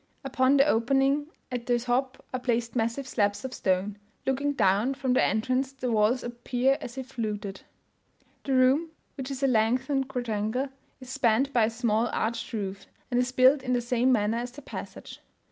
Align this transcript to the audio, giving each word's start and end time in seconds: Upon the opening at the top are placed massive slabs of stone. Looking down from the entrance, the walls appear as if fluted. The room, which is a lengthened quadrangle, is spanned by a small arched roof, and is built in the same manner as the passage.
Upon 0.23 0.57
the 0.57 0.65
opening 0.65 1.27
at 1.51 1.67
the 1.67 1.77
top 1.77 2.25
are 2.33 2.39
placed 2.39 2.75
massive 2.75 3.07
slabs 3.07 3.45
of 3.45 3.53
stone. 3.53 3.99
Looking 4.25 4.53
down 4.53 4.95
from 4.95 5.13
the 5.13 5.21
entrance, 5.23 5.71
the 5.73 5.91
walls 5.91 6.23
appear 6.23 6.79
as 6.81 6.97
if 6.97 7.09
fluted. 7.09 7.61
The 8.43 8.53
room, 8.55 8.89
which 9.13 9.29
is 9.29 9.43
a 9.43 9.47
lengthened 9.47 10.07
quadrangle, 10.07 10.69
is 10.99 11.11
spanned 11.11 11.53
by 11.53 11.65
a 11.65 11.69
small 11.69 12.07
arched 12.13 12.51
roof, 12.51 12.87
and 13.11 13.19
is 13.19 13.31
built 13.31 13.61
in 13.61 13.73
the 13.73 13.79
same 13.81 14.11
manner 14.11 14.39
as 14.39 14.49
the 14.49 14.63
passage. 14.63 15.19